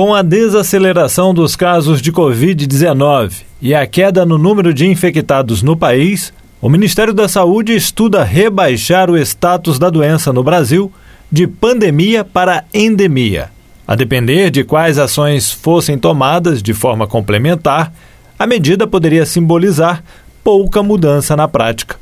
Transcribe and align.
Com 0.00 0.14
a 0.14 0.22
desaceleração 0.22 1.34
dos 1.34 1.54
casos 1.54 2.00
de 2.00 2.10
Covid-19 2.10 3.42
e 3.60 3.74
a 3.74 3.86
queda 3.86 4.24
no 4.24 4.38
número 4.38 4.72
de 4.72 4.86
infectados 4.86 5.62
no 5.62 5.76
país, 5.76 6.32
o 6.58 6.70
Ministério 6.70 7.12
da 7.12 7.28
Saúde 7.28 7.74
estuda 7.74 8.24
rebaixar 8.24 9.10
o 9.10 9.18
status 9.18 9.78
da 9.78 9.90
doença 9.90 10.32
no 10.32 10.42
Brasil 10.42 10.90
de 11.30 11.46
pandemia 11.46 12.24
para 12.24 12.64
endemia. 12.72 13.50
A 13.86 13.94
depender 13.94 14.50
de 14.50 14.64
quais 14.64 14.96
ações 14.96 15.52
fossem 15.52 15.98
tomadas 15.98 16.62
de 16.62 16.72
forma 16.72 17.06
complementar, 17.06 17.92
a 18.38 18.46
medida 18.46 18.86
poderia 18.86 19.26
simbolizar 19.26 20.02
pouca 20.42 20.82
mudança 20.82 21.36
na 21.36 21.46
prática. 21.46 21.96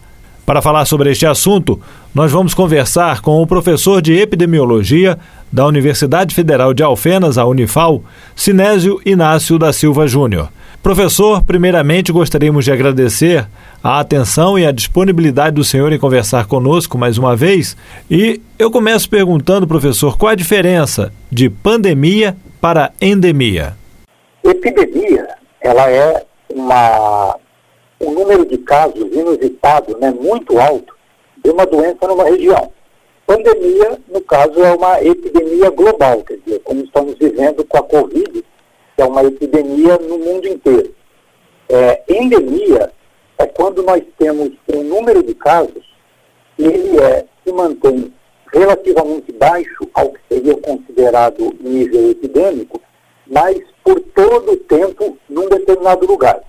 Para 0.49 0.63
falar 0.63 0.87
sobre 0.87 1.11
este 1.11 1.27
assunto, 1.27 1.79
nós 2.15 2.33
vamos 2.33 2.55
conversar 2.55 3.21
com 3.21 3.43
o 3.43 3.47
professor 3.47 4.01
de 4.01 4.15
epidemiologia 4.15 5.19
da 5.53 5.67
Universidade 5.67 6.35
Federal 6.35 6.73
de 6.73 6.83
Alfenas, 6.83 7.37
a 7.37 7.45
Unifal, 7.45 8.03
Sinésio 8.35 8.99
Inácio 9.05 9.59
da 9.59 9.75
Silva 9.75 10.09
Júnior. 10.09 10.49
Professor, 10.83 11.43
primeiramente 11.43 12.11
gostaríamos 12.11 12.65
de 12.65 12.73
agradecer 12.73 13.47
a 13.85 14.01
atenção 14.01 14.59
e 14.59 14.65
a 14.65 14.73
disponibilidade 14.73 15.55
do 15.55 15.63
senhor 15.63 15.93
em 15.93 15.99
conversar 15.99 16.47
conosco 16.47 16.97
mais 16.97 17.19
uma 17.19 17.37
vez. 17.37 17.77
E 18.11 18.41
eu 18.59 18.71
começo 18.71 19.11
perguntando, 19.11 19.69
professor, 19.69 20.17
qual 20.17 20.33
a 20.33 20.35
diferença 20.35 21.13
de 21.31 21.51
pandemia 21.51 22.35
para 22.59 22.91
endemia? 23.03 23.77
Epidemia, 24.43 25.29
ela 25.61 25.91
é 25.91 26.25
uma 26.49 27.37
um 28.01 28.13
número 28.13 28.47
de 28.47 28.59
casos 28.59 29.13
inusitado, 29.13 29.97
né, 29.99 30.11
muito 30.11 30.59
alto, 30.59 30.95
de 31.43 31.51
uma 31.51 31.67
doença 31.67 32.07
numa 32.07 32.25
região. 32.25 32.73
Pandemia, 33.27 33.99
no 34.09 34.21
caso, 34.23 34.63
é 34.63 34.73
uma 34.73 35.03
epidemia 35.03 35.71
global, 35.71 36.23
quer 36.23 36.39
dizer, 36.39 36.61
como 36.61 36.83
estamos 36.83 37.15
vivendo 37.19 37.65
com 37.65 37.77
a 37.77 37.83
Covid, 37.83 38.33
que 38.33 39.03
é 39.03 39.05
uma 39.05 39.23
epidemia 39.23 39.99
no 39.99 40.19
mundo 40.19 40.49
inteiro. 40.49 40.95
É, 41.69 42.03
endemia 42.09 42.91
é 43.37 43.47
quando 43.47 43.83
nós 43.83 44.03
temos 44.19 44.51
um 44.75 44.83
número 44.83 45.23
de 45.23 45.35
casos 45.35 45.85
e 46.59 46.65
ele 46.65 46.99
é, 46.99 47.27
se 47.45 47.53
mantém 47.53 48.13
relativamente 48.53 49.31
baixo 49.33 49.89
ao 49.95 50.11
que 50.11 50.21
seria 50.29 50.57
considerado 50.57 51.55
nível 51.61 52.11
epidêmico, 52.11 52.81
mas 53.27 53.61
por 53.85 54.01
todo 54.01 54.53
o 54.53 54.57
tempo 54.57 55.17
num 55.29 55.49
determinado 55.49 56.07
lugar. 56.07 56.43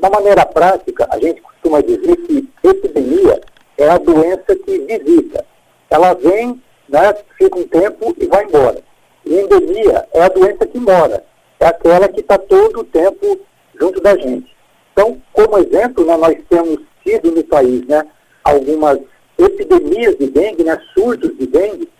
Na 0.00 0.08
maneira 0.08 0.46
prática, 0.46 1.06
a 1.10 1.18
gente 1.18 1.42
costuma 1.42 1.82
dizer 1.82 2.16
que 2.16 2.48
epidemia 2.64 3.40
é 3.76 3.88
a 3.88 3.98
doença 3.98 4.56
que 4.56 4.78
visita. 4.78 5.44
Ela 5.90 6.14
vem, 6.14 6.60
né, 6.88 7.14
fica 7.36 7.58
um 7.58 7.66
tempo 7.66 8.14
e 8.18 8.26
vai 8.26 8.44
embora. 8.44 8.82
E 9.26 9.34
endemia 9.38 10.08
é 10.14 10.22
a 10.22 10.28
doença 10.28 10.66
que 10.66 10.78
mora. 10.78 11.24
É 11.58 11.66
aquela 11.66 12.08
que 12.08 12.20
está 12.20 12.38
todo 12.38 12.80
o 12.80 12.84
tempo 12.84 13.40
junto 13.78 14.00
da 14.00 14.16
gente. 14.16 14.56
Então, 14.92 15.20
como 15.32 15.58
exemplo, 15.58 16.06
né, 16.06 16.16
nós 16.16 16.36
temos 16.48 16.78
tido 17.04 17.30
no 17.32 17.44
país 17.44 17.86
né, 17.86 18.06
algumas 18.42 18.98
epidemias 19.38 20.16
de 20.16 20.30
dengue, 20.30 20.64
né, 20.64 20.80
surtos 20.94 21.36
de 21.36 21.46
dengue, 21.46 21.90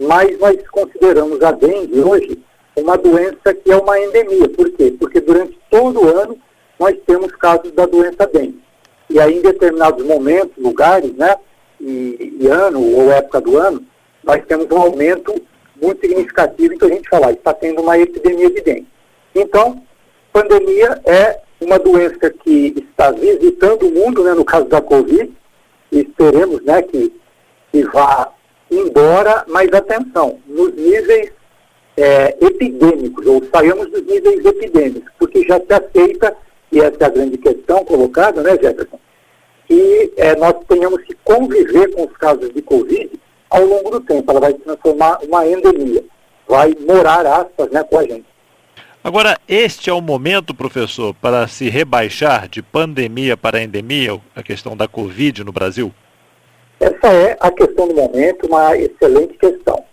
mas 0.00 0.36
nós 0.40 0.56
consideramos 0.68 1.40
a 1.42 1.52
dengue 1.52 2.00
hoje 2.00 2.42
uma 2.76 2.96
doença 2.98 3.54
que 3.54 3.70
é 3.70 3.76
uma 3.76 3.98
endemia. 4.00 4.48
Por 4.48 4.70
quê? 4.72 4.94
Porque 4.98 5.20
durante 5.20 5.58
todo 5.70 6.04
o 6.04 6.08
ano 6.08 6.38
nós 6.78 6.96
temos 7.06 7.32
casos 7.36 7.72
da 7.72 7.86
doença 7.86 8.26
dengue. 8.26 8.60
E 9.08 9.20
aí, 9.20 9.38
em 9.38 9.42
determinados 9.42 10.04
momentos, 10.04 10.56
lugares, 10.56 11.12
né, 11.14 11.36
e, 11.80 12.38
e 12.40 12.46
ano 12.48 12.82
ou 12.82 13.10
época 13.12 13.40
do 13.40 13.56
ano, 13.56 13.84
nós 14.24 14.44
temos 14.46 14.66
um 14.70 14.78
aumento 14.78 15.34
muito 15.80 16.00
significativo 16.00 16.78
que 16.78 16.84
a 16.84 16.88
gente 16.88 17.08
fala, 17.08 17.32
está 17.32 17.52
tendo 17.52 17.82
uma 17.82 17.98
epidemia 17.98 18.50
de 18.50 18.60
dengue. 18.60 18.88
Então, 19.34 19.82
pandemia 20.32 21.00
é 21.04 21.40
uma 21.60 21.78
doença 21.78 22.30
que 22.30 22.74
está 22.76 23.10
visitando 23.10 23.86
o 23.86 23.92
mundo, 23.92 24.24
né, 24.24 24.34
no 24.34 24.44
caso 24.44 24.66
da 24.66 24.80
Covid, 24.80 25.32
e 25.92 26.00
esperemos 26.00 26.62
né, 26.62 26.82
que, 26.82 27.12
que 27.72 27.82
vá 27.84 28.32
embora, 28.70 29.44
mas 29.48 29.72
atenção, 29.72 30.38
nos 30.46 30.74
níveis 30.74 31.32
é, 31.96 32.36
epidêmicos, 32.40 33.26
ou 33.26 33.42
saiamos 33.54 33.90
dos 33.90 34.04
níveis 34.04 34.44
epidêmicos, 34.44 35.10
porque 35.18 35.44
já 35.44 35.58
se 35.60 35.72
aceita 35.72 36.36
e 36.72 36.80
essa 36.80 36.96
é 37.00 37.04
a 37.04 37.10
grande 37.10 37.38
questão 37.38 37.84
colocada, 37.84 38.42
né, 38.42 38.50
Jefferson, 38.52 38.98
que 39.66 40.12
é, 40.16 40.36
nós 40.36 40.54
tenhamos 40.68 41.02
que 41.02 41.14
conviver 41.24 41.94
com 41.94 42.04
os 42.04 42.16
casos 42.16 42.52
de 42.52 42.62
Covid 42.62 43.10
ao 43.50 43.64
longo 43.64 43.90
do 43.90 44.00
tempo. 44.00 44.30
Ela 44.30 44.40
vai 44.40 44.52
se 44.52 44.58
transformar 44.58 45.18
uma 45.22 45.46
endemia, 45.46 46.04
vai 46.46 46.76
morar, 46.86 47.26
aspas, 47.26 47.70
né, 47.70 47.82
com 47.84 47.98
a 47.98 48.02
gente. 48.02 48.26
Agora, 49.02 49.38
este 49.46 49.88
é 49.88 49.92
o 49.92 50.00
momento, 50.00 50.52
professor, 50.52 51.14
para 51.14 51.46
se 51.46 51.68
rebaixar 51.68 52.48
de 52.48 52.60
pandemia 52.60 53.36
para 53.36 53.62
endemia, 53.62 54.20
a 54.34 54.42
questão 54.42 54.76
da 54.76 54.88
Covid 54.88 55.44
no 55.44 55.52
Brasil? 55.52 55.92
Essa 56.80 57.12
é 57.12 57.36
a 57.38 57.50
questão 57.52 57.86
do 57.86 57.94
momento, 57.94 58.46
uma 58.46 58.76
excelente 58.76 59.34
questão. 59.38 59.84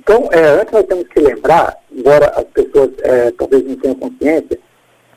Então, 0.00 0.28
é, 0.32 0.60
antes 0.60 0.72
nós 0.72 0.84
temos 0.84 1.06
que 1.08 1.20
lembrar, 1.20 1.76
embora 1.90 2.26
as 2.36 2.44
pessoas 2.44 2.90
é, 3.02 3.30
talvez 3.32 3.64
não 3.64 3.76
tenham 3.76 3.94
consciência, 3.94 4.58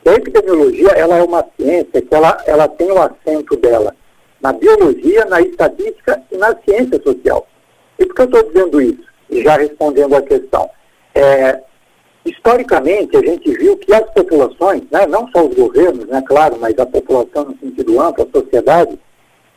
a 0.08 0.14
epidemiologia 0.14 0.88
ela 0.90 1.18
é 1.18 1.22
uma 1.22 1.44
ciência 1.56 2.00
que 2.00 2.14
ela, 2.14 2.42
ela 2.46 2.68
tem 2.68 2.90
o 2.90 3.02
assento 3.02 3.56
dela 3.56 3.94
na 4.40 4.52
biologia, 4.52 5.24
na 5.26 5.40
estatística 5.40 6.22
e 6.30 6.36
na 6.36 6.56
ciência 6.64 7.00
social. 7.02 7.46
E 7.98 8.06
por 8.06 8.14
que 8.14 8.22
eu 8.22 8.24
estou 8.26 8.42
dizendo 8.44 8.80
isso? 8.80 9.04
Já 9.30 9.56
respondendo 9.56 10.16
à 10.16 10.22
questão. 10.22 10.70
É, 11.14 11.60
historicamente, 12.24 13.16
a 13.16 13.20
gente 13.20 13.50
viu 13.52 13.76
que 13.76 13.92
as 13.92 14.08
populações, 14.10 14.82
né, 14.90 15.06
não 15.06 15.28
só 15.28 15.46
os 15.46 15.54
governos, 15.54 16.06
né, 16.06 16.22
claro, 16.26 16.56
mas 16.58 16.78
a 16.78 16.86
população 16.86 17.44
no 17.44 17.58
sentido 17.58 18.00
amplo, 18.00 18.26
a 18.26 18.38
sociedade, 18.38 18.98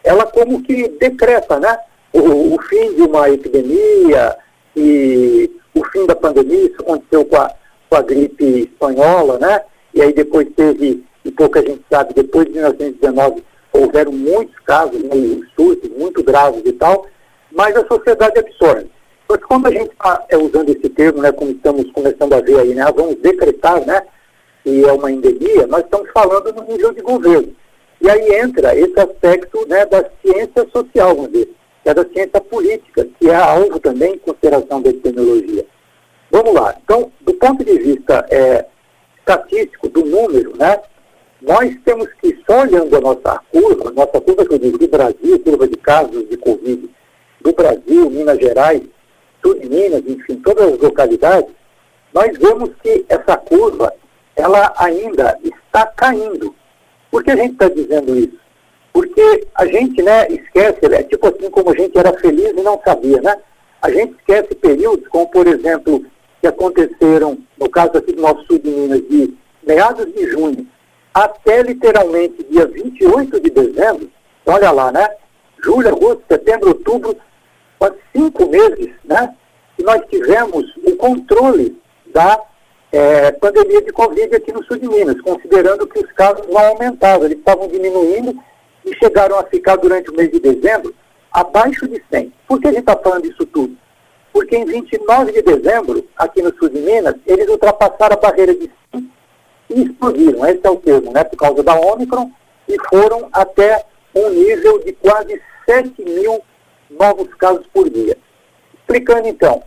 ela 0.04 0.26
como 0.26 0.62
que 0.62 0.90
decreta 0.90 1.60
né, 1.60 1.78
o, 2.12 2.56
o 2.56 2.62
fim 2.64 2.94
de 2.96 3.04
uma 3.04 3.30
epidemia 3.30 4.36
e 4.76 5.50
o 5.74 5.84
fim 5.86 6.06
da 6.06 6.16
pandemia, 6.16 6.66
isso 6.66 6.82
aconteceu 6.82 7.26
com 7.26 7.38
a, 7.38 7.52
com 7.90 7.96
a 7.96 8.02
gripe 8.02 8.44
espanhola, 8.44 9.40
né? 9.40 9.62
E 9.94 10.02
aí 10.02 10.14
depois 10.14 10.48
teve, 10.56 11.04
e 11.24 11.32
pouca 11.32 11.62
gente 11.62 11.84
sabe, 11.90 12.14
depois 12.14 12.48
de 12.48 12.54
1919 12.54 13.44
houveram 13.72 14.12
muitos 14.12 14.58
casos, 14.60 15.02
né, 15.04 15.12
surtos, 15.56 15.90
muito 15.98 16.24
graves 16.24 16.62
e 16.66 16.74
tal, 16.74 17.06
mas 17.52 17.76
a 17.76 17.86
sociedade 17.88 18.40
absorve. 18.40 18.88
Mas 19.28 19.40
quando 19.46 19.68
a 19.68 19.72
gente 19.72 19.92
está 19.92 20.26
é, 20.30 20.38
usando 20.38 20.70
esse 20.70 20.90
termo, 20.90 21.22
né, 21.22 21.32
como 21.32 21.52
estamos 21.52 21.92
começando 21.92 22.34
a 22.34 22.42
ver 22.42 22.60
aí, 22.60 22.76
né, 22.76 22.86
vamos 22.96 23.16
decretar, 23.16 23.86
né, 23.86 24.02
que 24.64 24.86
é 24.86 24.92
uma 24.92 25.12
endemia, 25.12 25.68
nós 25.68 25.84
estamos 25.84 26.10
falando 26.12 26.54
no 26.54 26.64
nível 26.64 26.94
de 26.94 27.02
governo. 27.02 27.54
E 28.02 28.10
aí 28.10 28.36
entra 28.36 28.78
esse 28.78 29.00
aspecto 29.00 29.66
né, 29.68 29.86
da 29.86 30.04
ciência 30.22 30.68
social, 30.74 31.16
vamos 31.16 31.32
dizer, 31.32 31.54
que 31.84 31.90
é 31.90 31.94
da 31.94 32.06
ciência 32.06 32.42
política, 32.42 33.08
que 33.20 33.30
é 33.30 33.36
alvo 33.36 33.80
também 33.80 34.16
em 34.16 34.20
consideração 34.20 34.82
da 34.82 34.90
epidemiologia. 34.90 35.66
Vamos 36.32 36.54
lá. 36.54 36.76
Então, 36.84 37.12
do 37.22 37.34
ponto 37.36 37.64
de 37.64 37.78
vista 37.78 38.26
é, 38.30 38.66
estatístico 39.24 39.88
do 39.90 40.06
número, 40.06 40.56
né? 40.58 40.80
Nós 41.42 41.76
temos 41.84 42.08
que, 42.22 42.38
só 42.46 42.62
olhando 42.62 42.96
a 42.96 43.02
nossa 43.02 43.42
curva, 43.52 43.92
nossa 43.92 44.22
curva 44.22 44.46
que 44.46 44.54
eu 44.54 44.60
digo 44.60 44.78
do 44.78 44.88
Brasil, 44.88 45.40
curva 45.40 45.68
de 45.68 45.78
casos 45.78 46.30
de 46.30 46.38
Covid 46.38 46.90
do 47.42 47.54
Brasil, 47.54 48.10
Minas 48.10 48.40
Gerais, 48.40 48.82
sul 49.44 49.60
de 49.60 49.68
Minas, 49.68 50.04
enfim, 50.08 50.36
todas 50.38 50.74
as 50.74 50.80
localidades, 50.80 51.54
nós 52.14 52.38
vemos 52.38 52.70
que 52.82 53.06
essa 53.10 53.36
curva, 53.36 53.94
ela 54.36 54.74
ainda 54.78 55.38
está 55.44 55.86
caindo. 55.88 56.56
Por 57.12 57.24
que 57.24 57.32
a 57.32 57.36
gente 57.36 57.54
está 57.54 57.68
dizendo 57.68 58.16
isso? 58.16 58.40
Porque 58.94 59.48
a 59.56 59.66
gente, 59.66 60.02
né, 60.02 60.28
esquece, 60.30 60.80
é 60.86 61.04
tipo 61.04 61.28
assim 61.28 61.50
como 61.50 61.72
a 61.72 61.76
gente 61.76 61.98
era 61.98 62.14
feliz 62.20 62.52
e 62.52 62.62
não 62.62 62.80
sabia, 62.86 63.22
né? 63.22 63.36
A 63.82 63.90
gente 63.92 64.16
esquece 64.20 64.56
períodos 64.56 65.08
como, 65.10 65.28
por 65.30 65.48
exemplo, 65.48 66.06
que 66.40 66.48
aconteceram, 66.48 67.38
no 67.64 67.70
caso 67.70 67.98
aqui 67.98 68.12
do 68.12 68.22
nosso 68.22 68.46
sul 68.46 68.60
de 68.60 68.70
Minas, 68.70 69.02
de 69.08 69.34
meados 69.66 70.14
de 70.14 70.30
junho 70.30 70.68
até 71.14 71.62
literalmente 71.62 72.44
dia 72.50 72.66
28 72.66 73.40
de 73.40 73.50
dezembro, 73.50 74.12
olha 74.46 74.72
lá, 74.72 74.92
né? 74.92 75.08
Julho, 75.64 75.88
agosto, 75.88 76.24
setembro, 76.28 76.70
outubro, 76.70 77.16
quase 77.80 77.96
cinco 78.14 78.50
meses, 78.50 78.90
né? 79.06 79.34
Que 79.78 79.84
nós 79.84 80.02
tivemos 80.10 80.66
o 80.86 80.96
controle 80.98 81.80
da 82.08 82.42
é, 82.92 83.32
pandemia 83.32 83.82
de 83.82 83.94
Covid 83.94 84.36
aqui 84.36 84.52
no 84.52 84.64
sul 84.66 84.78
de 84.78 84.88
Minas, 84.90 85.22
considerando 85.22 85.88
que 85.88 86.00
os 86.00 86.12
casos 86.12 86.46
não 86.48 86.60
aumentavam, 86.60 87.26
eles 87.26 87.38
estavam 87.38 87.68
diminuindo 87.68 88.38
e 88.86 88.94
chegaram 88.98 89.40
a 89.40 89.44
ficar 89.44 89.78
durante 89.78 90.10
o 90.10 90.16
mês 90.16 90.30
de 90.30 90.40
dezembro 90.40 90.94
abaixo 91.32 91.88
de 91.88 92.04
100. 92.12 92.34
Por 92.46 92.60
que 92.60 92.68
a 92.68 92.72
gente 92.72 92.82
está 92.82 92.98
falando 92.98 93.24
disso 93.24 93.46
tudo? 93.46 93.78
Porque 94.34 94.58
em 94.58 94.66
29 94.66 95.32
de 95.32 95.42
dezembro, 95.44 96.04
aqui 96.18 96.42
no 96.42 96.54
sul 96.58 96.68
de 96.68 96.80
Minas, 96.80 97.16
eles 97.28 97.48
ultrapassaram 97.48 98.18
a 98.18 98.20
barreira 98.20 98.54
de 98.56 98.70
100 98.92 99.12
e 99.70 99.84
explodiram, 99.84 100.46
esse 100.48 100.66
é 100.66 100.70
o 100.70 100.78
termo, 100.78 101.14
né, 101.14 101.24
por 101.24 101.38
causa 101.38 101.62
da 101.64 101.80
Omicron, 101.80 102.32
e 102.68 102.76
foram 102.90 103.30
até 103.32 103.86
um 104.16 104.30
nível 104.30 104.84
de 104.84 104.92
quase 104.94 105.40
7 105.70 106.04
mil 106.04 106.42
novos 106.90 107.34
casos 107.36 107.66
por 107.74 107.90
dia. 107.90 108.18
Explicando 108.74 109.28
então, 109.28 109.64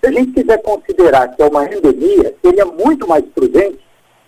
Se 0.00 0.06
a 0.06 0.12
gente 0.12 0.32
quiser 0.32 0.62
considerar 0.62 1.28
que 1.28 1.42
é 1.42 1.46
uma 1.46 1.66
endemia, 1.66 2.34
seria 2.42 2.64
muito 2.64 3.06
mais 3.06 3.22
prudente, 3.34 3.80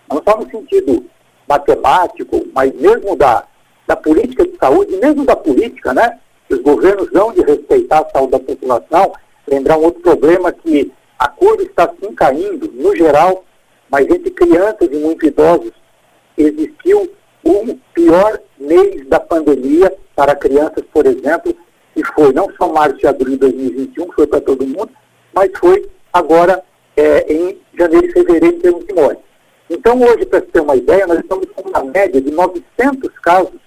não 0.07 0.21
só 0.23 0.37
no 0.37 0.47
sentido 0.49 1.03
matemático, 1.49 2.45
mas 2.53 2.71
mesmo 2.75 3.15
da, 3.15 3.43
da 3.87 3.95
política 3.95 4.45
de 4.45 4.55
saúde, 4.57 4.95
mesmo 4.97 5.25
da 5.25 5.35
política, 5.35 5.91
né? 5.91 6.19
Que 6.47 6.53
os 6.53 6.61
governos 6.61 7.11
dão 7.11 7.31
de 7.31 7.41
respeitar 7.41 8.01
a 8.01 8.09
saúde 8.11 8.33
da 8.33 8.39
população. 8.39 9.13
Lembrar 9.53 9.77
um 9.77 9.83
outro 9.83 10.01
problema 10.01 10.51
que 10.51 10.91
a 11.19 11.27
curva 11.27 11.61
está 11.61 11.87
sim 12.01 12.11
caindo, 12.15 12.71
no 12.73 12.95
geral, 12.95 13.45
mas 13.87 14.09
entre 14.09 14.31
crianças 14.31 14.89
e 14.91 14.95
muito 14.95 15.27
idosos 15.27 15.71
existiu 16.35 17.13
o 17.43 17.77
pior 17.93 18.39
mês 18.57 19.07
da 19.07 19.19
pandemia 19.19 19.95
para 20.15 20.35
crianças, 20.35 20.83
por 20.91 21.05
exemplo, 21.05 21.55
que 21.93 22.03
foi 22.15 22.33
não 22.33 22.51
só 22.57 22.67
março 22.73 22.97
e 23.03 23.07
abril 23.07 23.33
de 23.33 23.37
2021, 23.37 24.07
que 24.07 24.15
foi 24.15 24.25
para 24.25 24.41
todo 24.41 24.65
mundo, 24.65 24.89
mas 25.31 25.51
foi 25.59 25.87
agora 26.11 26.63
é, 26.97 27.31
em 27.31 27.61
janeiro 27.77 28.07
e 28.07 28.11
fevereiro 28.11 28.55
em 28.55 28.59
termos 28.59 28.87
de 28.87 28.93
morte. 28.95 29.21
Então, 29.69 30.01
hoje, 30.01 30.25
para 30.25 30.41
ter 30.41 30.61
uma 30.61 30.75
ideia, 30.75 31.05
nós 31.05 31.19
estamos 31.19 31.45
com 31.51 31.69
uma 31.69 31.83
média 31.83 32.19
de 32.19 32.31
900 32.31 33.19
casos 33.19 33.59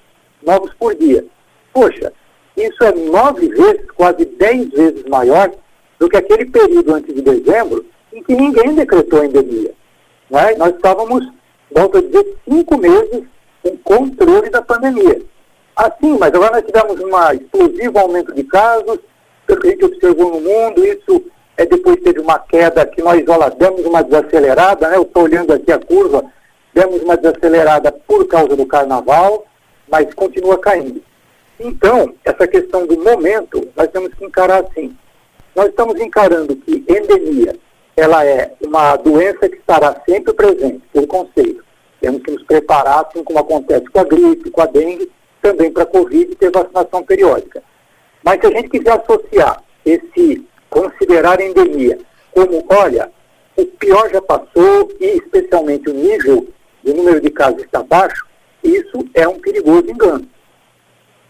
novos 0.42 0.74
por 0.74 0.96
dia. 0.96 1.24
Poxa, 1.72 2.12
isso 2.56 2.82
é 2.82 2.92
nove 2.92 3.48
vezes, 3.50 3.88
quase 3.92 4.24
dez 4.24 4.68
vezes 4.70 5.04
maior 5.04 5.52
do 5.98 6.08
que 6.08 6.16
aquele 6.16 6.44
período 6.46 6.94
antes 6.94 7.14
de 7.14 7.22
dezembro 7.22 7.84
em 8.12 8.22
que 8.22 8.34
ninguém 8.34 8.74
decretou 8.74 9.20
a 9.20 9.26
endemia. 9.26 9.72
Né? 10.30 10.54
Nós 10.56 10.74
estávamos, 10.74 11.26
volto 11.70 11.98
a 11.98 12.00
dizer, 12.00 12.36
cinco 12.48 12.78
meses 12.78 13.24
com 13.62 13.76
controle 13.78 14.50
da 14.50 14.62
pandemia. 14.62 15.22
Assim, 15.74 16.16
mas 16.18 16.32
agora 16.34 16.52
nós 16.52 16.64
tivemos 16.64 16.98
um 17.00 17.32
explosivo 17.34 17.98
aumento 17.98 18.32
de 18.32 18.44
casos, 18.44 18.98
pelo 19.46 19.60
que 19.60 19.68
a 19.68 19.70
gente 19.70 19.84
observou 19.84 20.30
no 20.30 20.40
mundo, 20.40 20.84
isso 20.84 21.24
é, 21.56 21.64
depois 21.64 22.00
teve 22.02 22.20
uma 22.20 22.38
queda 22.38 22.84
que 22.86 23.02
nós 23.02 23.22
olha, 23.28 23.50
demos 23.50 23.84
uma 23.84 24.02
desacelerada, 24.02 24.88
né? 24.88 24.96
Eu 24.96 25.02
estou 25.02 25.24
olhando 25.24 25.52
aqui 25.52 25.72
a 25.72 25.78
curva, 25.78 26.24
demos 26.74 27.02
uma 27.02 27.16
desacelerada 27.16 27.92
por 27.92 28.26
causa 28.26 28.56
do 28.56 28.66
carnaval, 28.66 29.46
mas 29.88 30.12
continua 30.14 30.58
caindo. 30.58 31.02
Então, 31.58 32.12
essa 32.24 32.46
questão 32.46 32.86
do 32.86 32.98
momento, 32.98 33.66
nós 33.74 33.88
temos 33.88 34.12
que 34.14 34.24
encarar 34.24 34.64
assim. 34.64 34.94
Nós 35.56 35.68
estamos 35.68 35.98
encarando 35.98 36.54
que 36.54 36.84
endemia, 36.86 37.56
ela 37.96 38.22
é 38.26 38.52
uma 38.60 38.94
doença 38.96 39.48
que 39.48 39.56
estará 39.56 39.98
sempre 40.06 40.34
presente, 40.34 40.82
por 40.92 41.06
conceito. 41.06 41.64
Temos 41.98 42.22
que 42.22 42.30
nos 42.30 42.42
preparar, 42.42 43.06
assim 43.06 43.24
como 43.24 43.38
acontece 43.38 43.86
com 43.86 43.98
a 43.98 44.04
gripe, 44.04 44.50
com 44.50 44.60
a 44.60 44.66
dengue, 44.66 45.10
também 45.40 45.72
para 45.72 45.84
a 45.84 45.86
Covid 45.86 46.34
ter 46.34 46.50
vacinação 46.50 47.02
periódica. 47.02 47.62
Mas 48.22 48.38
se 48.38 48.46
a 48.48 48.50
gente 48.50 48.68
quiser 48.68 49.00
associar 49.00 49.62
esse 49.86 50.46
considerar 50.68 51.40
endemia 51.40 51.98
como, 52.32 52.62
olha, 52.68 53.10
o 53.56 53.64
pior 53.64 54.10
já 54.10 54.20
passou 54.20 54.92
e 55.00 55.06
especialmente 55.16 55.88
o 55.88 55.94
nível 55.94 56.46
do 56.84 56.92
número 56.92 57.18
de 57.18 57.30
casos 57.30 57.62
está 57.62 57.82
baixo, 57.82 58.26
isso 58.62 59.08
é 59.14 59.26
um 59.26 59.38
perigoso 59.38 59.90
engano. 59.90 60.28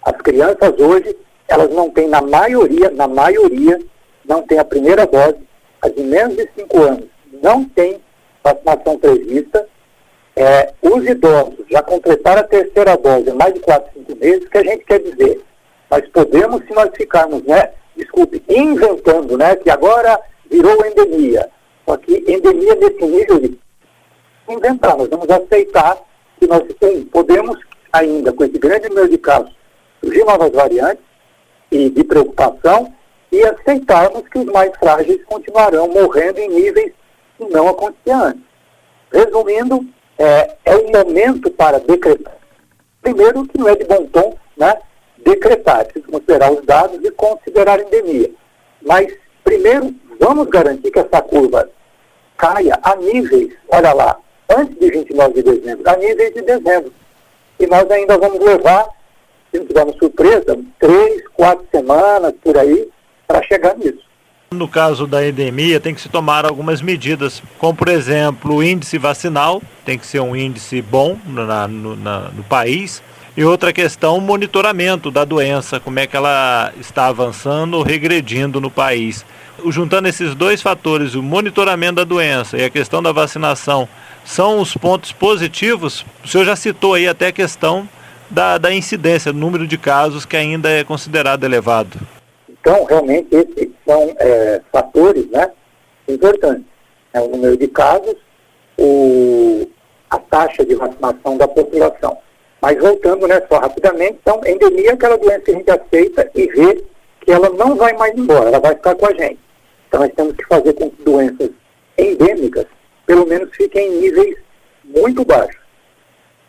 As 0.02 0.17
crianças 0.17 0.75
hoje, 0.81 1.17
elas 1.46 1.70
não 1.70 1.90
têm, 1.90 2.08
na 2.08 2.20
maioria, 2.20 2.90
na 2.90 3.06
maioria, 3.06 3.78
não 4.28 4.43
têm 4.43 4.58
a 4.58 4.64
primeira 4.64 5.06
dose, 5.06 5.38
as 5.82 5.94
de 5.94 6.02
menos 6.02 6.37
de 6.37 6.49
5 6.56 6.82
anos 6.82 7.06
não 7.43 7.64
têm 7.64 8.00
vacinação 8.43 8.99
prevista, 8.99 9.69
é, 10.34 10.73
os 10.82 11.05
idosos 11.05 11.64
já 11.70 11.82
completaram 11.82 12.40
a 12.40 12.44
terceira 12.44 12.96
dose 12.96 13.31
há 13.31 13.34
mais 13.34 13.55
de 13.55 13.61
4, 13.61 13.90
5 13.94 14.17
meses, 14.17 14.49
que 14.49 14.58
a 14.58 14.64
gente 14.64 14.84
quer 14.84 15.00
dizer? 15.00 15.43
Nós 15.90 16.06
podemos, 16.08 16.64
se 16.67 16.75
nós 16.75 16.90
ficarmos 16.94 17.43
né, 17.44 17.70
desculpe, 17.96 18.43
inventando, 18.49 19.37
né, 19.38 19.56
que 19.56 19.70
agora 19.70 20.20
virou 20.50 20.84
endemia. 20.87 21.49
Só 21.87 21.96
que 21.96 22.19
endemia 22.28 22.75
nesse 22.75 23.05
nível 23.06 23.40
de 23.40 23.58
inventar, 24.49 24.96
nós 24.96 25.08
vamos 25.08 25.28
aceitar 25.31 25.96
que 26.38 26.46
nós 26.46 26.62
tem, 26.78 27.05
podemos 27.05 27.58
ainda, 27.93 28.32
com 28.32 28.44
esse 28.44 28.58
grande 28.58 28.88
número 28.88 29.08
de 29.08 29.19
casos, 29.19 29.52
surgir 30.02 30.25
novas 30.25 30.52
variantes 30.52 31.05
e 31.70 31.88
de 31.88 32.05
preocupação 32.05 32.93
e 33.37 33.44
aceitarmos 33.44 34.27
que 34.29 34.38
os 34.38 34.47
mais 34.47 34.75
frágeis 34.79 35.23
continuarão 35.27 35.88
morrendo 35.88 36.38
em 36.38 36.49
níveis 36.49 36.93
que 37.37 37.44
não 37.44 37.69
aconteciam 37.69 38.25
antes. 38.25 38.43
Resumindo, 39.12 39.87
é, 40.19 40.56
é 40.65 40.77
um 40.77 40.91
momento 40.91 41.50
para 41.50 41.79
decretar. 41.79 42.37
Primeiro, 43.03 43.47
que 43.47 43.59
não 43.59 43.69
é 43.69 43.77
de 43.77 43.85
bom 43.85 44.06
tom, 44.06 44.35
né? 44.56 44.75
decretar, 45.19 45.85
preciso 45.85 46.11
considerar 46.11 46.50
os 46.50 46.65
dados 46.65 46.99
e 47.05 47.11
considerar 47.11 47.79
a 47.79 47.83
endemia. 47.83 48.31
Mas, 48.83 49.12
primeiro, 49.44 49.94
vamos 50.19 50.49
garantir 50.49 50.91
que 50.91 50.99
essa 50.99 51.21
curva 51.21 51.69
caia 52.38 52.79
a 52.83 52.97
níveis, 52.97 53.53
olha 53.69 53.93
lá, 53.93 54.19
antes 54.49 54.79
de 54.79 54.91
29 54.91 55.35
de 55.35 55.43
dezembro, 55.43 55.91
a 55.91 55.97
níveis 55.97 56.33
de 56.33 56.43
dezembro. 56.43 56.93
E 57.59 57.67
nós 57.67 57.91
ainda 57.91 58.17
vamos 58.17 58.38
levar, 58.38 58.88
se 59.50 59.59
não 59.59 59.67
tivermos 59.67 59.97
surpresa, 59.97 60.59
três, 60.79 61.29
quatro 61.29 61.67
semanas 61.71 62.33
por 62.43 62.56
aí 62.56 62.88
para 63.26 63.43
chegar 63.43 63.76
nisso. 63.76 64.05
No 64.52 64.69
caso 64.69 65.06
da 65.06 65.26
endemia, 65.26 65.81
tem 65.81 65.94
que 65.94 66.00
se 66.00 66.08
tomar 66.08 66.46
algumas 66.46 66.81
medidas, 66.81 67.43
como 67.58 67.75
por 67.75 67.88
exemplo 67.88 68.56
o 68.56 68.62
índice 68.62 68.96
vacinal, 68.96 69.61
tem 69.84 69.99
que 69.99 70.06
ser 70.06 70.20
um 70.20 70.37
índice 70.37 70.81
bom 70.81 71.19
na, 71.26 71.67
no, 71.67 71.96
na, 71.96 72.20
no 72.31 72.44
país 72.44 73.02
e 73.37 73.44
outra 73.44 73.70
questão, 73.70 74.17
o 74.17 74.20
monitoramento 74.20 75.11
da 75.11 75.23
doença, 75.23 75.78
como 75.78 75.99
é 75.99 76.06
que 76.06 76.17
ela 76.17 76.73
está 76.81 77.08
avançando 77.08 77.75
ou 77.75 77.82
regredindo 77.82 78.62
no 78.62 78.70
país. 78.70 79.26
Juntando 79.69 80.08
esses 80.08 80.34
dois 80.34 80.62
fatores, 80.62 81.14
o 81.14 81.23
monitoramento 81.23 81.96
da 81.96 82.05
doença 82.05 82.56
e 82.56 82.64
a 82.64 82.70
questão 82.70 83.02
da 83.02 83.12
vacinação, 83.12 83.87
são 84.25 84.58
os 84.58 84.75
pontos 84.75 85.12
positivos. 85.12 86.06
O 86.25 86.28
senhor 86.28 86.44
já 86.44 86.56
citou 86.56 86.94
aí 86.94 87.06
até 87.06 87.26
a 87.26 87.32
questão 87.32 87.87
da, 88.31 88.56
da 88.56 88.73
incidência, 88.73 89.34
número 89.34 89.67
de 89.67 89.76
casos 89.76 90.25
que 90.25 90.37
ainda 90.37 90.70
é 90.70 90.82
considerado 90.82 91.44
elevado. 91.44 91.99
Então, 92.66 92.82
realmente, 92.82 93.28
esses 93.30 93.70
são 93.86 94.12
é, 94.18 94.60
fatores 94.72 95.30
né, 95.30 95.52
importantes. 96.08 96.64
É 97.12 97.20
o 97.20 97.28
número 97.28 97.56
de 97.56 97.68
casos, 97.68 98.16
o, 98.76 99.68
a 100.10 100.18
taxa 100.18 100.66
de 100.66 100.74
vacinação 100.74 101.36
da 101.36 101.46
população. 101.46 102.18
Mas 102.60 102.76
voltando 102.76 103.28
né, 103.28 103.40
só 103.48 103.60
rapidamente, 103.60 104.18
então, 104.20 104.40
endemia 104.44 104.90
é 104.90 104.92
aquela 104.94 105.16
doença 105.16 105.42
que 105.42 105.52
a 105.52 105.54
gente 105.54 105.70
aceita 105.70 106.28
e 106.34 106.46
vê 106.48 106.84
que 107.20 107.30
ela 107.30 107.48
não 107.50 107.76
vai 107.76 107.92
mais 107.92 108.18
embora, 108.18 108.48
ela 108.48 108.58
vai 108.58 108.74
ficar 108.74 108.96
com 108.96 109.06
a 109.06 109.12
gente. 109.12 109.38
Então 109.86 110.00
nós 110.00 110.12
temos 110.16 110.34
que 110.34 110.44
fazer 110.46 110.72
com 110.72 110.90
que 110.90 111.02
doenças 111.04 111.50
endêmicas, 111.96 112.66
pelo 113.06 113.28
menos, 113.28 113.48
fiquem 113.54 113.86
em 113.86 114.00
níveis 114.00 114.36
muito 114.82 115.24
baixos. 115.24 115.62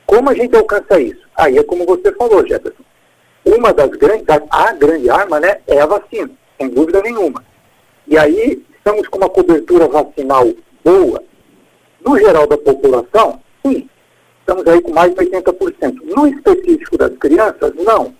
Como 0.07 0.31
a 0.31 0.33
gente 0.33 0.55
alcança 0.55 0.99
isso? 0.99 1.21
Aí 1.35 1.59
é 1.59 1.63
como 1.63 1.85
você 1.85 2.11
falou, 2.13 2.43
Jefferson. 2.43 2.86
Uma 3.55 3.73
das 3.73 3.89
grandes, 3.91 4.25
a 4.49 4.73
grande 4.73 5.09
arma, 5.09 5.39
né, 5.39 5.59
é 5.67 5.79
a 5.79 5.85
vacina, 5.85 6.29
sem 6.59 6.69
dúvida 6.69 7.01
nenhuma. 7.01 7.43
E 8.05 8.17
aí 8.17 8.61
estamos 8.75 9.07
com 9.07 9.17
uma 9.17 9.29
cobertura 9.29 9.87
vacinal 9.87 10.45
boa, 10.83 11.23
no 12.05 12.17
geral 12.17 12.45
da 12.45 12.57
população, 12.57 13.41
sim, 13.65 13.89
estamos 14.39 14.67
aí 14.67 14.81
com 14.81 14.91
mais 14.91 15.13
de 15.13 15.25
80%. 15.25 16.01
No 16.15 16.27
específico 16.27 16.97
das 16.97 17.15
crianças, 17.17 17.73
não. 17.75 18.13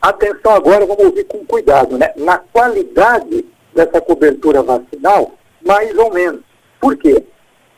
Atenção 0.00 0.52
agora, 0.52 0.86
vamos 0.86 1.04
ouvir 1.04 1.24
com 1.24 1.44
cuidado, 1.44 1.98
né? 1.98 2.12
Na 2.16 2.38
qualidade 2.38 3.44
dessa 3.74 4.00
cobertura 4.00 4.62
vacinal, 4.62 5.32
mais 5.66 5.96
ou 5.98 6.12
menos. 6.12 6.40
Por 6.80 6.96
quê? 6.96 7.22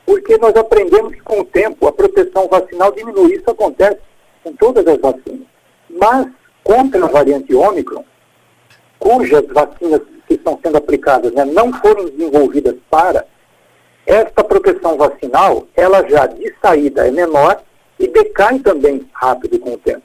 Porque 0.07 0.39
nós 0.39 0.55
aprendemos 0.55 1.13
que 1.13 1.21
com 1.23 1.41
o 1.41 1.45
tempo 1.45 1.87
a 1.87 1.93
proteção 1.93 2.49
vacinal 2.49 2.93
diminui. 2.93 3.35
Isso 3.35 3.51
acontece 3.51 3.99
com 4.45 4.53
todas 4.55 4.87
as 4.87 5.01
vacinas. 5.01 5.47
Mas 5.91 6.29
contra 6.65 7.05
a 7.05 7.09
variante 7.09 7.55
Ômicron, 7.55 8.05
cujas 8.99 9.47
vacinas 9.49 10.01
que 10.27 10.35
estão 10.35 10.59
sendo 10.63 10.79
aplicadas 10.79 11.33
né, 11.33 11.45
não 11.45 11.73
foram 11.73 12.05
desenvolvidas 12.07 12.77
para 12.89 13.25
esta 14.07 14.43
proteção 14.43 14.97
vacinal, 14.97 15.67
ela 15.77 16.09
já 16.09 16.27
de 16.27 16.53
saída 16.61 17.07
é 17.07 17.11
menor 17.11 17.63
e 17.99 18.09
decai 18.09 18.59
também 18.59 19.09
rápido 19.13 19.59
com 19.59 19.75
o 19.75 19.79
tempo. 19.79 20.03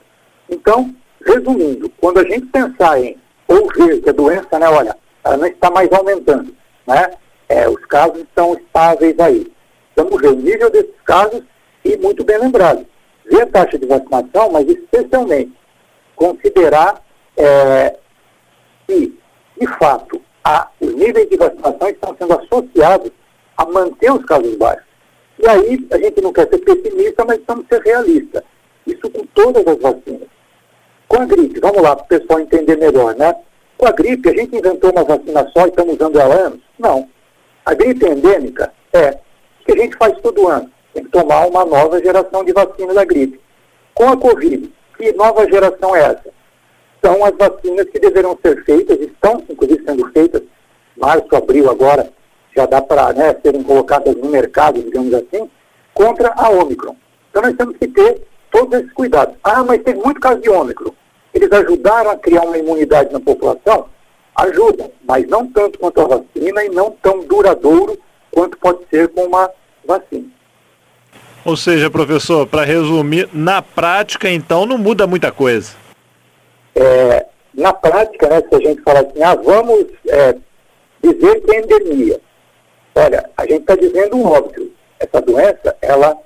Então, 0.48 0.94
resumindo, 1.24 1.90
quando 2.00 2.18
a 2.18 2.24
gente 2.24 2.46
pensar 2.46 3.00
em 3.00 3.16
ou 3.46 3.66
ver 3.68 4.00
que 4.02 4.10
a 4.10 4.12
doença, 4.12 4.58
né, 4.58 4.68
olha, 4.68 4.96
ela 5.24 5.36
não 5.36 5.46
está 5.46 5.70
mais 5.70 5.90
aumentando, 5.92 6.54
né? 6.86 7.10
É, 7.48 7.68
os 7.68 7.82
casos 7.86 8.18
estão 8.18 8.54
estáveis 8.54 9.18
aí. 9.18 9.50
Vamos 9.96 10.20
ver 10.20 10.28
o 10.28 10.36
nível 10.36 10.70
desses 10.70 11.00
casos 11.04 11.42
e, 11.82 11.96
muito 11.96 12.22
bem 12.22 12.38
lembrado, 12.38 12.86
ver 13.24 13.42
a 13.42 13.46
taxa 13.46 13.78
de 13.78 13.86
vacinação, 13.86 14.50
mas 14.52 14.68
especialmente 14.68 15.57
considerar 16.18 17.02
é, 17.36 17.96
que, 18.86 19.18
de 19.58 19.66
fato, 19.78 20.20
a, 20.44 20.68
os 20.80 20.94
níveis 20.94 21.30
de 21.30 21.36
vacinação 21.36 21.88
estão 21.88 22.16
sendo 22.18 22.34
associados 22.34 23.12
a 23.56 23.64
manter 23.64 24.12
os 24.12 24.24
casos 24.24 24.56
baixos. 24.56 24.84
E 25.38 25.48
aí, 25.48 25.86
a 25.92 25.98
gente 25.98 26.20
não 26.20 26.32
quer 26.32 26.48
ser 26.48 26.58
pessimista, 26.58 27.24
mas 27.24 27.38
estamos 27.38 27.64
ser 27.68 27.80
realistas. 27.82 28.42
Isso 28.86 29.08
com 29.10 29.24
todas 29.26 29.66
as 29.66 29.78
vacinas. 29.78 30.28
Com 31.06 31.22
a 31.22 31.24
gripe, 31.24 31.60
vamos 31.60 31.80
lá, 31.80 31.94
para 31.94 32.04
o 32.04 32.08
pessoal 32.08 32.40
entender 32.40 32.76
melhor, 32.76 33.14
né? 33.14 33.34
Com 33.76 33.86
a 33.86 33.92
gripe, 33.92 34.28
a 34.28 34.34
gente 34.34 34.56
inventou 34.56 34.90
uma 34.90 35.04
vacina 35.04 35.48
só 35.56 35.66
e 35.66 35.68
estamos 35.68 35.94
usando 35.94 36.18
ela 36.18 36.34
há 36.34 36.38
anos? 36.46 36.60
Não. 36.78 37.08
A 37.64 37.74
gripe 37.74 38.04
endêmica 38.04 38.72
é 38.92 39.10
o 39.10 39.64
que 39.64 39.72
a 39.72 39.76
gente 39.76 39.96
faz 39.96 40.18
todo 40.20 40.48
ano. 40.48 40.70
Tem 40.92 41.04
que 41.04 41.10
tomar 41.10 41.46
uma 41.46 41.64
nova 41.64 42.02
geração 42.02 42.44
de 42.44 42.52
vacina 42.52 42.92
da 42.92 43.04
gripe. 43.04 43.40
Com 43.94 44.08
a 44.08 44.16
Covid, 44.16 44.72
que 44.98 45.12
nova 45.12 45.48
geração 45.48 45.94
é 45.94 46.00
essa? 46.00 46.30
São 47.02 47.24
as 47.24 47.32
vacinas 47.36 47.88
que 47.88 48.00
deverão 48.00 48.36
ser 48.44 48.62
feitas, 48.64 48.98
estão 49.00 49.42
inclusive 49.48 49.84
sendo 49.84 50.10
feitas, 50.10 50.42
março, 50.96 51.34
abril 51.34 51.70
agora, 51.70 52.10
já 52.54 52.66
dá 52.66 52.82
para 52.82 53.12
né, 53.12 53.36
serem 53.42 53.62
colocadas 53.62 54.16
no 54.16 54.28
mercado, 54.28 54.82
digamos 54.82 55.14
assim, 55.14 55.48
contra 55.94 56.32
a 56.36 56.50
Ômicron. 56.50 56.96
Então 57.30 57.42
nós 57.42 57.56
temos 57.56 57.76
que 57.76 57.86
ter 57.86 58.20
todos 58.50 58.80
esses 58.80 58.92
cuidados. 58.92 59.36
Ah, 59.44 59.62
mas 59.62 59.82
tem 59.82 59.94
muito 59.94 60.20
caso 60.20 60.40
de 60.40 60.50
Ômicron. 60.50 60.92
Eles 61.32 61.50
ajudaram 61.52 62.10
a 62.10 62.16
criar 62.16 62.42
uma 62.42 62.58
imunidade 62.58 63.12
na 63.12 63.20
população? 63.20 63.86
Ajudam, 64.34 64.90
mas 65.06 65.26
não 65.28 65.46
tanto 65.46 65.78
quanto 65.78 66.00
a 66.00 66.04
vacina 66.04 66.64
e 66.64 66.68
não 66.68 66.90
tão 67.02 67.20
duradouro 67.20 67.98
quanto 68.32 68.58
pode 68.58 68.80
ser 68.90 69.08
com 69.08 69.24
uma 69.24 69.50
vacina. 69.84 70.37
Ou 71.48 71.56
seja, 71.56 71.90
professor, 71.90 72.46
para 72.46 72.62
resumir, 72.62 73.26
na 73.32 73.62
prática, 73.62 74.30
então, 74.30 74.66
não 74.66 74.76
muda 74.76 75.06
muita 75.06 75.32
coisa. 75.32 75.72
É, 76.74 77.24
na 77.54 77.72
prática, 77.72 78.28
né, 78.28 78.42
se 78.46 78.54
a 78.54 78.58
gente 78.58 78.82
falar 78.82 79.00
assim, 79.00 79.22
ah, 79.22 79.34
vamos 79.34 79.86
é, 80.08 80.36
dizer 81.02 81.40
que 81.40 81.56
é 81.56 81.60
endemia. 81.60 82.20
Olha, 82.94 83.30
a 83.34 83.46
gente 83.46 83.60
está 83.60 83.76
dizendo 83.76 84.16
um 84.18 84.26
óbvio. 84.26 84.70
Essa 85.00 85.22
doença, 85.22 85.74
ela, 85.80 86.18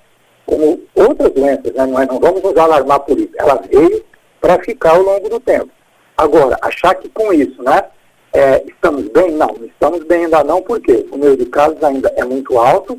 como 0.45 0.81
outras 0.97 1.31
doenças, 1.31 1.73
né, 1.73 1.87
não, 1.87 2.03
é, 2.03 2.05
não 2.05 2.19
vamos 2.19 2.43
nos 2.43 2.57
alarmar 2.57 2.99
por 2.99 3.17
isso, 3.17 3.31
ela 3.39 3.63
veio 3.71 4.05
para 4.41 4.59
ficar 4.59 4.97
ao 4.97 5.03
longo 5.03 5.29
do 5.29 5.39
tempo. 5.39 5.71
Agora, 6.17 6.59
achar 6.63 6.97
que 6.97 7.09
com 7.11 7.33
isso, 7.33 7.63
né, 7.63 7.85
é, 8.33 8.61
estamos 8.67 9.09
bem? 9.11 9.31
Não, 9.31 9.47
não 9.47 9.67
estamos 9.67 10.03
bem 10.03 10.25
ainda 10.25 10.43
não, 10.43 10.61
porque 10.63 11.07
o 11.13 11.17
número 11.17 11.37
de 11.37 11.47
casos 11.47 11.81
ainda 11.85 12.13
é 12.17 12.25
muito 12.25 12.59
alto. 12.59 12.99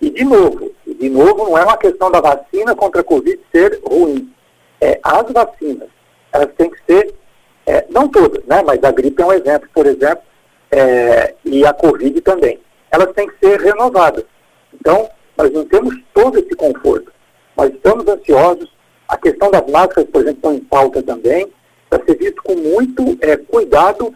E, 0.00 0.10
de 0.10 0.24
novo, 0.24 0.72
de 1.02 1.10
novo, 1.10 1.46
não 1.46 1.58
é 1.58 1.64
uma 1.64 1.76
questão 1.76 2.12
da 2.12 2.20
vacina 2.20 2.76
contra 2.76 3.00
a 3.00 3.04
Covid 3.04 3.40
ser 3.50 3.80
ruim. 3.84 4.32
É, 4.80 5.00
as 5.02 5.32
vacinas, 5.32 5.88
elas 6.32 6.54
têm 6.56 6.70
que 6.70 6.78
ser, 6.86 7.12
é, 7.66 7.84
não 7.90 8.08
todas, 8.08 8.44
né, 8.44 8.62
mas 8.64 8.84
a 8.84 8.92
gripe 8.92 9.20
é 9.20 9.26
um 9.26 9.32
exemplo, 9.32 9.68
por 9.74 9.84
exemplo, 9.84 10.22
é, 10.70 11.34
e 11.44 11.66
a 11.66 11.72
Covid 11.72 12.20
também 12.20 12.60
elas 12.92 13.12
têm 13.14 13.26
que 13.26 13.34
ser 13.44 13.60
renovadas. 13.60 14.24
Então, 14.72 15.08
nós 15.36 15.50
não 15.50 15.64
temos 15.64 15.92
todo 16.14 16.38
esse 16.38 16.54
conforto. 16.54 17.10
Nós 17.56 17.72
estamos 17.72 18.06
ansiosos. 18.06 18.70
A 19.08 19.16
questão 19.16 19.50
das 19.50 19.66
máscaras, 19.68 20.08
por 20.08 20.20
exemplo, 20.20 20.36
estão 20.36 20.54
em 20.54 20.60
pauta 20.60 21.02
também, 21.02 21.50
para 21.90 22.04
ser 22.04 22.16
visto 22.16 22.40
com 22.44 22.54
muito 22.54 23.18
é, 23.22 23.36
cuidado 23.36 24.14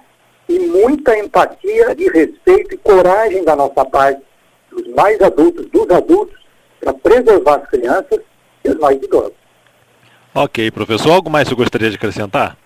e 0.49 0.59
muita 0.59 1.19
empatia 1.19 1.97
e 1.99 2.09
respeito 2.11 2.75
e 2.75 2.78
coragem 2.78 3.43
da 3.45 3.57
nossa 3.57 3.85
parte, 3.85 4.23
dos 4.71 4.87
mais 4.95 5.21
adultos, 5.21 5.66
dos 5.71 5.90
adultos, 5.90 6.46
para 6.80 6.92
preservar 6.95 7.56
as 7.56 7.68
crianças 7.68 8.21
e 8.64 8.68
os 8.71 8.76
mais 8.76 9.02
idosos. 9.02 9.33
Ok, 10.35 10.71
professor. 10.71 11.12
Algo 11.12 11.30
mais 11.30 11.49
você 11.49 11.54
gostaria 11.54 11.90
de 11.90 11.97
acrescentar? 11.97 12.56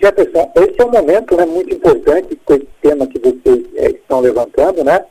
Jefferson, 0.00 0.52
esse 0.54 0.80
é 0.80 0.84
um 0.84 0.90
momento 0.90 1.36
né, 1.36 1.44
muito 1.44 1.74
importante 1.74 2.38
com 2.44 2.54
esse 2.54 2.68
tema 2.80 3.06
que 3.06 3.18
vocês 3.18 3.66
é, 3.74 3.90
estão 3.90 4.20
levantando, 4.20 4.84
né? 4.84 5.04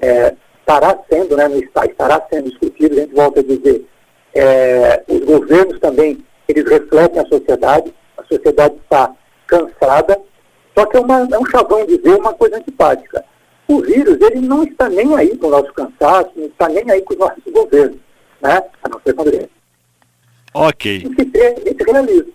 É, 0.00 0.34
estará 0.58 0.98
sendo, 1.08 1.36
né, 1.36 1.48
está, 1.58 1.86
estará 1.86 2.20
sendo 2.28 2.48
discutido, 2.50 2.94
a 2.94 3.00
gente 3.00 3.14
volta 3.14 3.40
a 3.40 3.42
dizer, 3.42 3.86
é, 4.34 5.02
os 5.08 5.20
governos 5.20 5.78
também, 5.80 6.24
eles 6.48 6.68
refletem 6.68 7.20
a 7.20 7.26
sociedade, 7.26 7.94
a 8.16 8.24
sociedade 8.24 8.74
está 8.82 9.12
cansada, 9.46 10.20
só 10.76 10.86
que 10.86 10.96
é, 10.96 11.00
uma, 11.00 11.28
é 11.30 11.38
um 11.38 11.46
chavão 11.46 11.84
dizer 11.86 12.16
uma 12.16 12.32
coisa 12.32 12.56
antipática. 12.56 13.24
O 13.72 13.80
vírus, 13.80 14.20
ele 14.20 14.40
não 14.40 14.64
está 14.64 14.86
nem 14.90 15.16
aí 15.16 15.34
com 15.38 15.46
o 15.46 15.50
nosso 15.50 15.72
cansaço, 15.72 16.30
não 16.36 16.44
está 16.44 16.68
nem 16.68 16.90
aí 16.90 17.00
com 17.00 17.14
os 17.14 17.20
nossos 17.20 17.42
governos, 17.50 17.96
né? 18.42 18.62
A 18.82 18.88
não 18.90 19.00
ser 19.02 19.14
quando 19.14 19.28
ele... 19.28 19.48
Ok. 20.52 21.00
Tem 21.00 21.14
que 21.14 21.24
ter 21.24 21.62
esse 21.64 21.90
realismo. 21.90 22.32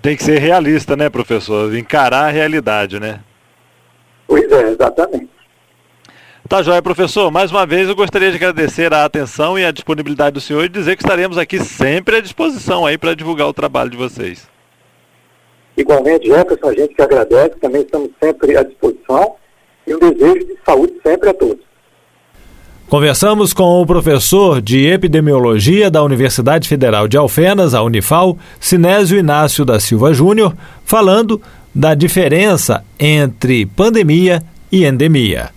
Tem 0.00 0.16
que 0.16 0.22
ser 0.22 0.38
realista, 0.38 0.94
né, 0.94 1.10
professor? 1.10 1.74
Encarar 1.74 2.26
a 2.26 2.30
realidade, 2.30 3.00
né? 3.00 3.20
Pois 4.28 4.48
é, 4.52 4.70
exatamente. 4.70 5.28
Tá 6.48 6.62
joia, 6.62 6.80
professor. 6.80 7.32
Mais 7.32 7.50
uma 7.50 7.66
vez 7.66 7.88
eu 7.88 7.96
gostaria 7.96 8.30
de 8.30 8.36
agradecer 8.36 8.94
a 8.94 9.04
atenção 9.04 9.58
e 9.58 9.64
a 9.64 9.72
disponibilidade 9.72 10.34
do 10.34 10.40
senhor 10.40 10.64
e 10.64 10.68
dizer 10.68 10.94
que 10.94 11.02
estaremos 11.02 11.36
aqui 11.36 11.58
sempre 11.58 12.18
à 12.18 12.20
disposição 12.20 12.86
aí 12.86 12.96
para 12.96 13.16
divulgar 13.16 13.48
o 13.48 13.52
trabalho 13.52 13.90
de 13.90 13.96
vocês. 13.96 14.48
Igualmente, 15.76 16.28
Jefferson, 16.28 16.68
a 16.68 16.74
gente 16.74 16.94
que 16.94 17.02
agradece, 17.02 17.58
também 17.60 17.82
estamos 17.82 18.10
sempre 18.22 18.56
à 18.56 18.62
disposição 18.62 19.34
e 19.86 19.94
um 19.94 19.98
desejo 19.98 20.46
de 20.46 20.56
saúde 20.64 20.94
sempre 21.02 21.28
a 21.30 21.34
todos. 21.34 21.64
Conversamos 22.88 23.52
com 23.52 23.80
o 23.80 23.86
professor 23.86 24.60
de 24.60 24.86
epidemiologia 24.86 25.90
da 25.90 26.02
Universidade 26.02 26.68
Federal 26.68 27.08
de 27.08 27.16
Alfenas, 27.16 27.74
a 27.74 27.82
Unifal, 27.82 28.38
Sinésio 28.60 29.18
Inácio 29.18 29.64
da 29.64 29.80
Silva 29.80 30.12
Júnior, 30.12 30.54
falando 30.84 31.40
da 31.74 31.94
diferença 31.94 32.84
entre 32.98 33.66
pandemia 33.66 34.42
e 34.70 34.84
endemia. 34.84 35.50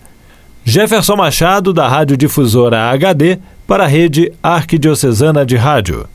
Jefferson 0.64 1.16
Machado, 1.16 1.72
da 1.72 1.86
Rádio 1.86 2.16
Difusora 2.16 2.90
HD, 2.90 3.38
para 3.66 3.84
a 3.84 3.86
Rede 3.86 4.32
Arquidiocesana 4.42 5.46
de 5.46 5.56
Rádio. 5.56 6.08